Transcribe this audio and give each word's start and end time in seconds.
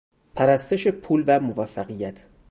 پرستش 0.35 0.87
پول 0.87 1.23
و 1.27 1.39
موفقیت 1.39 2.27